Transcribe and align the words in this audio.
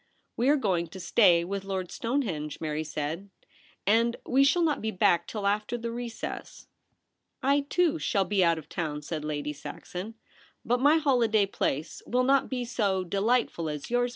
'We 0.35 0.49
are 0.49 0.55
going 0.55 0.87
to 0.87 0.99
stay 0.99 1.43
with 1.43 1.63
Lord 1.63 1.91
Stone 1.91 2.23
henge,' 2.23 2.59
Mary 2.59 2.83
said,' 2.83 3.29
and 3.85 4.15
we 4.25 4.43
shall 4.43 4.63
not 4.63 4.81
be 4.81 4.89
back 4.89 5.27
till 5.27 5.45
after 5.45 5.77
the 5.77 5.91
recess.' 5.91 6.65
* 7.05 7.13
I, 7.43 7.67
too, 7.69 7.99
shall 7.99 8.25
be 8.25 8.43
out 8.43 8.57
of 8.57 8.67
town,' 8.67 9.03
said 9.03 9.23
Lady 9.23 9.53
Saxon,' 9.53 10.15
but 10.65 10.79
my 10.79 10.97
holiday 10.97 11.45
place 11.45 12.01
will 12.07 12.23
not 12.23 12.49
be 12.49 12.65
so 12.65 13.03
delightful 13.03 13.69
as 13.69 13.91
yours. 13.91 14.09